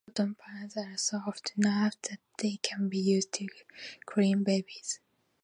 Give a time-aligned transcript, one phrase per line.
[0.07, 3.47] Cotton pads are soft enough that they can be used to
[4.07, 4.99] clean babies.